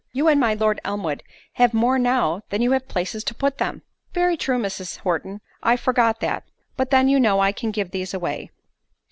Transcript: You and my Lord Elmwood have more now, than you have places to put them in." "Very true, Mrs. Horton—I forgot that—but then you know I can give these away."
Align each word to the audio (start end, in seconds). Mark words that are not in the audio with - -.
You 0.13 0.27
and 0.29 0.39
my 0.39 0.55
Lord 0.55 0.81
Elmwood 0.83 1.21
have 1.61 1.75
more 1.75 1.99
now, 1.99 2.41
than 2.49 2.63
you 2.63 2.71
have 2.71 2.87
places 2.87 3.23
to 3.25 3.35
put 3.35 3.59
them 3.59 3.75
in." 3.75 3.81
"Very 4.13 4.35
true, 4.35 4.57
Mrs. 4.57 4.97
Horton—I 4.97 5.77
forgot 5.77 6.21
that—but 6.21 6.89
then 6.89 7.07
you 7.07 7.19
know 7.19 7.39
I 7.39 7.51
can 7.51 7.69
give 7.69 7.91
these 7.91 8.11
away." 8.11 8.49